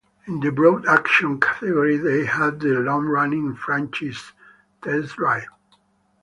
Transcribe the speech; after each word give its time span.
In 0.25 0.39
the 0.39 0.49
broad 0.49 0.87
"action" 0.87 1.39
category 1.39 1.95
they 1.95 2.25
had 2.25 2.59
the 2.59 2.69
long-running 2.79 3.53
franchise 3.53 4.31
"Test 4.81 5.15
Drive". 5.17 5.45